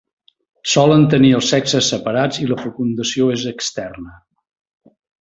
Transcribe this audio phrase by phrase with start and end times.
[0.71, 4.21] Solen tenir els sexes separats i la fecundació és externa.